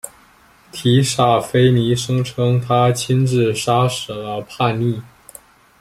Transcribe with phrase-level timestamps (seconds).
[0.71, 4.99] 提萨斐尼声称他亲自杀死了叛逆。